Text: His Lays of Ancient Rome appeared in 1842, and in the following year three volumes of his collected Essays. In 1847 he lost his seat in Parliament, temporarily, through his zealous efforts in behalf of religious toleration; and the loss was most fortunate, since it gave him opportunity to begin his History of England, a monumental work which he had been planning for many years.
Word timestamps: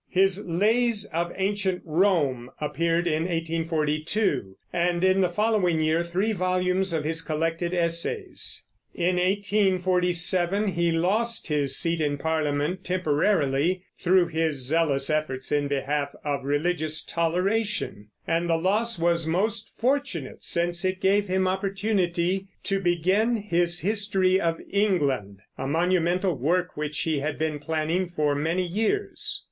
His 0.09 0.43
Lays 0.47 1.05
of 1.13 1.31
Ancient 1.35 1.83
Rome 1.85 2.49
appeared 2.59 3.05
in 3.05 3.25
1842, 3.27 4.55
and 4.73 5.03
in 5.03 5.21
the 5.21 5.29
following 5.29 5.79
year 5.79 6.03
three 6.03 6.31
volumes 6.33 6.91
of 6.91 7.03
his 7.03 7.21
collected 7.21 7.71
Essays. 7.71 8.65
In 8.95 9.17
1847 9.17 10.69
he 10.69 10.91
lost 10.91 11.49
his 11.49 11.77
seat 11.77 12.01
in 12.01 12.17
Parliament, 12.17 12.83
temporarily, 12.83 13.83
through 13.99 14.29
his 14.29 14.65
zealous 14.65 15.11
efforts 15.11 15.51
in 15.51 15.67
behalf 15.67 16.15
of 16.23 16.45
religious 16.45 17.03
toleration; 17.03 18.07
and 18.25 18.49
the 18.49 18.57
loss 18.57 18.97
was 18.97 19.27
most 19.27 19.69
fortunate, 19.77 20.43
since 20.43 20.83
it 20.83 20.99
gave 20.99 21.27
him 21.27 21.47
opportunity 21.47 22.47
to 22.63 22.79
begin 22.79 23.35
his 23.35 23.81
History 23.81 24.41
of 24.41 24.59
England, 24.71 25.41
a 25.59 25.67
monumental 25.67 26.35
work 26.35 26.75
which 26.75 27.01
he 27.01 27.19
had 27.19 27.37
been 27.37 27.59
planning 27.59 28.09
for 28.15 28.33
many 28.33 28.65
years. 28.65 29.39